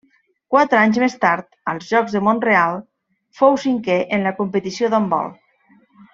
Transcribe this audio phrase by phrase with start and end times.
[0.53, 2.81] Quatre anys més tard, als Jocs de Mont-real,
[3.43, 5.31] fou cinquè en la competició d'handbol.